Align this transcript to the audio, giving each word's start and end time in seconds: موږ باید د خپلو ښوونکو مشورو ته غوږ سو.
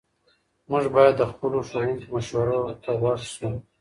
موږ 0.69 0.85
باید 0.95 1.15
د 1.17 1.23
خپلو 1.31 1.57
ښوونکو 1.69 2.05
مشورو 2.13 2.59
ته 2.83 2.91
غوږ 2.99 3.21
سو. 3.35 3.49